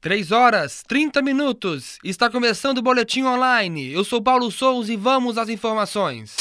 3 0.00 0.30
horas 0.30 0.84
30 0.86 1.20
minutos. 1.22 1.98
Está 2.04 2.30
começando 2.30 2.78
o 2.78 2.82
boletim 2.82 3.24
online. 3.24 3.92
Eu 3.92 4.04
sou 4.04 4.22
Paulo 4.22 4.48
Souza 4.50 4.92
e 4.92 4.96
vamos 4.96 5.36
às 5.36 5.48
informações. 5.48 6.36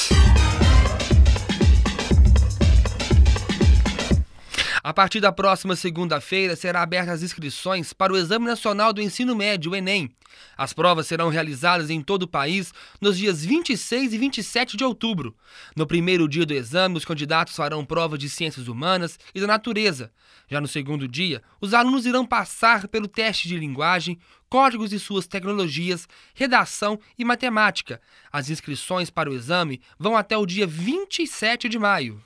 A 4.88 4.94
partir 4.94 5.20
da 5.20 5.34
próxima 5.34 5.76
segunda-feira 5.76 6.55
será 6.55 6.81
abertas 6.81 7.15
as 7.15 7.21
inscrições 7.21 7.92
para 7.92 8.13
o 8.13 8.15
Exame 8.15 8.46
Nacional 8.46 8.94
do 8.94 9.02
Ensino 9.02 9.36
Médio, 9.36 9.74
o 9.74 9.76
ENEM. 9.76 10.10
As 10.58 10.72
provas 10.72 11.08
serão 11.08 11.28
realizadas 11.28 11.90
em 11.90 12.01
todo 12.01 12.24
o 12.24 12.28
país 12.28 12.74
nos 13.01 13.18
dias 13.18 13.44
26 13.44 14.13
e 14.13 14.18
27 14.18 14.78
de 14.78 14.86
outubro. 14.86 15.36
No 15.76 15.86
primeiro 15.86 16.26
dia 16.26 16.45
do 16.45 16.54
exame, 16.54 16.95
os 16.95 17.04
candidatos 17.04 17.54
farão 17.54 17.84
prova 17.84 18.18
de 18.18 18.30
ciências 18.30 18.70
humanas 18.70 19.20
e 19.36 19.41
da 19.41 19.48
natureza. 19.48 20.09
Já 20.50 20.62
no 20.62 20.70
segundo 20.70 21.05
dia, 21.05 21.44
os 21.59 21.73
alunos 21.73 22.05
irão 22.05 22.26
passar 22.26 22.88
pelo 22.88 23.09
teste 23.09 23.49
de 23.49 23.58
linguagem, 23.58 24.17
códigos 24.48 24.94
e 24.94 24.99
suas 24.99 25.27
tecnologias, 25.27 26.08
redação 26.34 26.98
e 27.20 27.26
matemática. 27.26 27.99
As 28.32 28.49
inscrições 28.49 29.10
para 29.10 29.30
o 29.30 29.35
exame 29.35 29.82
vão 29.99 30.16
até 30.16 30.38
o 30.38 30.46
dia 30.46 30.66
27 30.66 31.68
de 31.68 31.77
maio. 31.77 32.24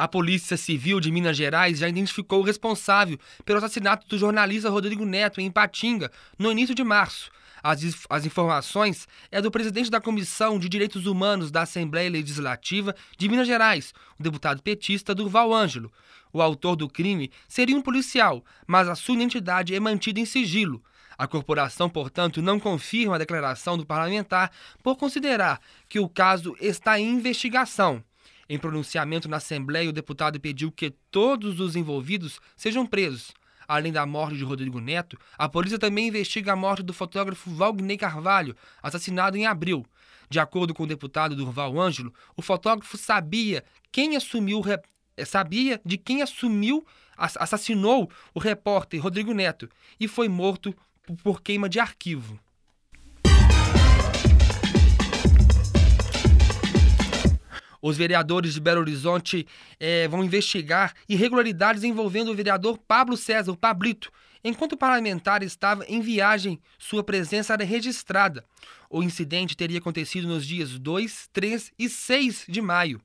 A 0.00 0.08
Polícia 0.08 0.56
Civil 0.56 0.98
de 0.98 1.12
Minas 1.12 1.36
Gerais 1.36 1.80
já 1.80 1.86
identificou 1.86 2.40
o 2.40 2.42
responsável 2.42 3.18
pelo 3.44 3.58
assassinato 3.58 4.08
do 4.08 4.16
jornalista 4.16 4.70
Rodrigo 4.70 5.04
Neto 5.04 5.42
em 5.42 5.50
Patinga 5.50 6.10
no 6.38 6.50
início 6.50 6.74
de 6.74 6.82
março. 6.82 7.30
As, 7.62 7.82
as, 8.08 8.24
informações 8.24 9.06
é 9.30 9.42
do 9.42 9.50
presidente 9.50 9.90
da 9.90 10.00
Comissão 10.00 10.58
de 10.58 10.70
Direitos 10.70 11.04
Humanos 11.04 11.50
da 11.50 11.60
Assembleia 11.60 12.08
Legislativa 12.08 12.96
de 13.18 13.28
Minas 13.28 13.46
Gerais, 13.46 13.92
o 14.18 14.22
deputado 14.22 14.62
petista 14.62 15.14
Durval 15.14 15.52
Ângelo. 15.52 15.92
O 16.32 16.40
autor 16.40 16.76
do 16.76 16.88
crime 16.88 17.30
seria 17.46 17.76
um 17.76 17.82
policial, 17.82 18.42
mas 18.66 18.88
a 18.88 18.94
sua 18.94 19.16
identidade 19.16 19.74
é 19.74 19.80
mantida 19.80 20.18
em 20.18 20.24
sigilo. 20.24 20.82
A 21.18 21.26
corporação, 21.26 21.90
portanto, 21.90 22.40
não 22.40 22.58
confirma 22.58 23.16
a 23.16 23.18
declaração 23.18 23.76
do 23.76 23.84
parlamentar 23.84 24.50
por 24.82 24.96
considerar 24.96 25.60
que 25.90 26.00
o 26.00 26.08
caso 26.08 26.56
está 26.58 26.98
em 26.98 27.06
investigação. 27.06 28.02
Em 28.52 28.58
pronunciamento 28.58 29.28
na 29.28 29.36
Assembleia, 29.36 29.88
o 29.88 29.92
deputado 29.92 30.40
pediu 30.40 30.72
que 30.72 30.90
todos 31.08 31.60
os 31.60 31.76
envolvidos 31.76 32.40
sejam 32.56 32.84
presos. 32.84 33.30
Além 33.68 33.92
da 33.92 34.04
morte 34.04 34.36
de 34.36 34.42
Rodrigo 34.42 34.80
Neto, 34.80 35.16
a 35.38 35.48
polícia 35.48 35.78
também 35.78 36.08
investiga 36.08 36.52
a 36.52 36.56
morte 36.56 36.82
do 36.82 36.92
fotógrafo 36.92 37.48
Valgnei 37.48 37.96
Carvalho, 37.96 38.56
assassinado 38.82 39.36
em 39.36 39.46
abril. 39.46 39.86
De 40.28 40.40
acordo 40.40 40.74
com 40.74 40.82
o 40.82 40.86
deputado 40.88 41.36
Durval 41.36 41.80
Ângelo, 41.80 42.12
o 42.36 42.42
fotógrafo 42.42 42.98
sabia 42.98 43.62
quem 43.92 44.16
assumiu 44.16 44.62
sabia 45.24 45.80
de 45.84 45.96
quem 45.96 46.20
assumiu 46.20 46.84
assassinou 47.16 48.10
o 48.34 48.40
repórter 48.40 49.00
Rodrigo 49.00 49.32
Neto 49.32 49.68
e 50.00 50.08
foi 50.08 50.28
morto 50.28 50.74
por 51.22 51.40
queima 51.40 51.68
de 51.68 51.78
arquivo. 51.78 52.40
Os 57.82 57.96
vereadores 57.96 58.54
de 58.54 58.60
Belo 58.60 58.80
Horizonte 58.80 59.46
é, 59.78 60.06
vão 60.08 60.24
investigar 60.24 60.94
irregularidades 61.08 61.82
envolvendo 61.82 62.30
o 62.30 62.34
vereador 62.34 62.78
Pablo 62.78 63.16
César, 63.16 63.56
Pablito. 63.56 64.12
Enquanto 64.42 64.72
o 64.72 64.76
parlamentar 64.76 65.42
estava 65.42 65.84
em 65.86 66.00
viagem, 66.00 66.58
sua 66.78 67.04
presença 67.04 67.52
era 67.52 67.64
registrada. 67.64 68.44
O 68.88 69.02
incidente 69.02 69.56
teria 69.56 69.78
acontecido 69.78 70.26
nos 70.26 70.46
dias 70.46 70.78
2, 70.78 71.28
3 71.32 71.72
e 71.78 71.88
6 71.88 72.46
de 72.48 72.60
maio. 72.62 73.00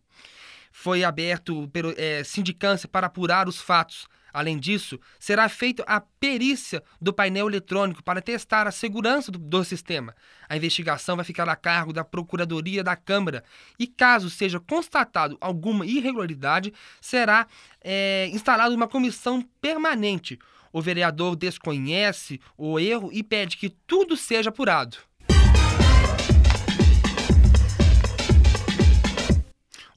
Foi 0.72 1.04
aberto 1.04 1.70
pelo, 1.70 1.94
é, 1.98 2.24
sindicância 2.24 2.88
para 2.88 3.08
apurar 3.08 3.48
os 3.48 3.62
fatos. 3.62 4.08
Além 4.36 4.60
disso, 4.60 5.00
será 5.18 5.48
feita 5.48 5.82
a 5.88 6.02
perícia 6.02 6.84
do 7.02 7.14
painel 7.14 7.48
eletrônico 7.48 8.04
para 8.04 8.22
testar 8.22 8.68
a 8.68 8.72
segurança 8.72 9.32
do, 9.32 9.40
do, 9.40 9.64
sistema. 9.64 10.14
A 10.50 10.58
investigação 10.58 11.16
vai 11.16 11.24
ficar 11.24 11.48
a 11.48 11.56
cargo 11.56 11.94
da 11.94 12.04
Procuradoria 12.04 12.84
da 12.84 12.98
Câmara 12.98 13.46
e, 13.80 13.88
caso 13.88 14.30
seja 14.30 14.60
constatado 14.60 15.38
alguma 15.40 15.86
irregularidade, 15.86 16.74
será 17.00 17.48
é, 17.82 18.28
instalada 18.34 18.76
uma 18.76 18.90
comissão 18.90 19.42
permanente. 19.62 20.38
O 20.74 20.82
vereador 20.82 21.38
desconhece 21.38 22.42
o 22.58 22.78
erro 22.78 23.10
e 23.14 23.24
pede 23.24 23.56
que 23.56 23.70
tudo 23.70 24.18
seja 24.18 24.50
apurado. 24.50 24.98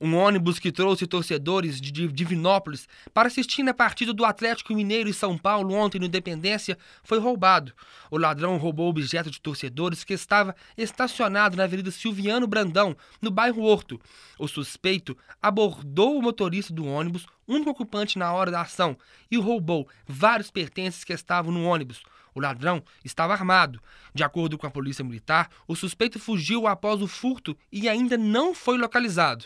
Um 0.01 0.15
ônibus 0.15 0.61
que 0.61 0.71
trouxe 0.71 1.09
torcedores 1.09 1.81
de 1.81 1.91
Divinópolis 1.91 2.89
para 3.13 3.27
assistir 3.27 3.65
na 3.65 3.75
partida 3.75 4.13
do 4.13 4.25
Atlético 4.25 4.73
Mineiro 4.73 5.09
e 5.09 5.15
São 5.15 5.37
Paulo 5.37 5.75
ontem 5.75 5.99
no 5.99 6.07
Independência 6.07 6.79
foi 7.03 7.19
roubado. 7.19 7.73
O 8.09 8.17
ladrão 8.17 8.57
roubou 8.59 8.89
objeto 8.89 9.29
de 9.29 9.41
torcedores 9.41 10.05
que 10.05 10.15
estava 10.15 10.55
estacionado 10.77 11.57
na 11.57 11.65
Avenida 11.65 11.91
Silviano 11.91 12.47
Brandão, 12.47 12.97
no 13.21 13.31
bairro 13.31 13.63
Horto. 13.63 14.01
O 14.39 14.47
suspeito 14.47 15.19
abordou 15.43 16.17
o 16.17 16.23
motorista 16.23 16.73
do 16.73 16.87
ônibus, 16.87 17.27
único 17.47 17.71
ocupante 17.71 18.19
na 18.19 18.33
hora 18.33 18.53
da 18.53 18.61
ação, 18.61 18.97
e 19.29 19.37
roubou 19.37 19.89
vários 20.07 20.49
pertences 20.49 21.03
que 21.03 21.13
estavam 21.13 21.51
no 21.51 21.65
ônibus. 21.65 22.03
O 22.39 22.41
ladrão 22.41 22.85
estava 23.05 23.33
armado. 23.33 23.83
De 24.15 24.23
acordo 24.23 24.57
com 24.57 24.65
a 24.65 24.71
polícia 24.71 25.05
militar, 25.05 25.51
o 25.67 25.75
suspeito 25.75 26.21
fugiu 26.21 26.69
após 26.69 27.03
o 27.03 27.09
furto 27.09 27.57
e 27.73 27.89
ainda 27.89 28.17
não 28.17 28.55
foi 28.55 28.79
localizado. 28.79 29.45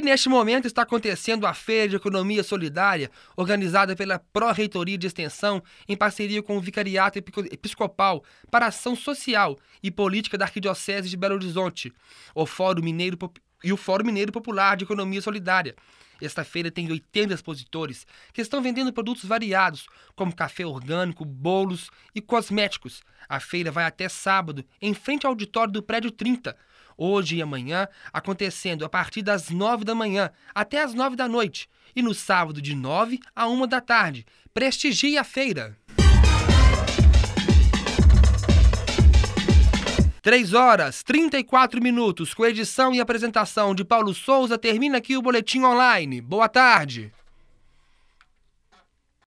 E 0.00 0.02
neste 0.02 0.30
momento 0.30 0.66
está 0.66 0.80
acontecendo 0.80 1.46
a 1.46 1.52
Feira 1.52 1.86
de 1.86 1.96
Economia 1.96 2.42
Solidária, 2.42 3.10
organizada 3.36 3.94
pela 3.94 4.18
Pró-Reitoria 4.18 4.96
de 4.96 5.06
Extensão, 5.06 5.62
em 5.86 5.94
parceria 5.94 6.42
com 6.42 6.56
o 6.56 6.60
Vicariato 6.60 7.18
Episcopal 7.18 8.24
para 8.50 8.68
Ação 8.68 8.96
Social 8.96 9.58
e 9.82 9.90
Política 9.90 10.38
da 10.38 10.46
Arquidiocese 10.46 11.10
de 11.10 11.18
Belo 11.18 11.34
Horizonte, 11.34 11.92
o 12.34 12.46
Fórum 12.46 12.82
Mineiro 12.82 13.18
e 13.62 13.74
o 13.74 13.76
Fórum 13.76 14.06
Mineiro 14.06 14.32
Popular 14.32 14.74
de 14.74 14.84
Economia 14.84 15.20
Solidária. 15.20 15.76
Esta 16.18 16.44
feira 16.44 16.70
tem 16.70 16.90
80 16.90 17.34
expositores 17.34 18.06
que 18.32 18.40
estão 18.40 18.62
vendendo 18.62 18.94
produtos 18.94 19.26
variados, 19.26 19.86
como 20.16 20.34
café 20.34 20.64
orgânico, 20.64 21.26
bolos 21.26 21.90
e 22.14 22.22
cosméticos. 22.22 23.02
A 23.28 23.38
feira 23.38 23.70
vai 23.70 23.84
até 23.84 24.08
sábado, 24.08 24.64
em 24.80 24.94
frente 24.94 25.26
ao 25.26 25.32
auditório 25.32 25.72
do 25.72 25.82
Prédio 25.82 26.10
30, 26.10 26.56
hoje 27.00 27.36
e 27.36 27.42
amanhã, 27.42 27.88
acontecendo 28.12 28.84
a 28.84 28.88
partir 28.88 29.22
das 29.22 29.48
9 29.48 29.84
da 29.84 29.94
manhã 29.94 30.30
até 30.54 30.82
as 30.82 30.92
9 30.92 31.16
da 31.16 31.26
noite, 31.26 31.68
e 31.96 32.02
no 32.02 32.12
sábado 32.12 32.60
de 32.60 32.74
9 32.74 33.18
a 33.34 33.48
1 33.48 33.66
da 33.66 33.80
tarde. 33.80 34.26
Prestigie 34.52 35.16
a 35.16 35.24
feira! 35.24 35.76
3 40.22 40.52
horas 40.52 41.02
34 41.02 41.82
minutos, 41.82 42.34
com 42.34 42.44
edição 42.44 42.92
e 42.94 43.00
apresentação 43.00 43.74
de 43.74 43.82
Paulo 43.82 44.12
Souza, 44.12 44.58
termina 44.58 44.98
aqui 44.98 45.16
o 45.16 45.22
Boletim 45.22 45.62
Online. 45.62 46.20
Boa 46.20 46.46
tarde! 46.46 47.10